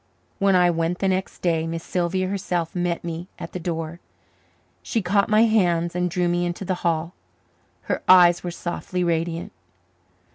[0.39, 3.99] When I went the next day Miss Sylvia herself met me at the door.
[4.81, 7.13] She caught my hand and drew me into the hall.
[7.83, 9.51] Her eyes were softly radiant.